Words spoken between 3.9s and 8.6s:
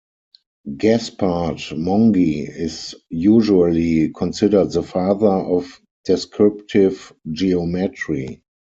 considered the "father of descriptive geometry".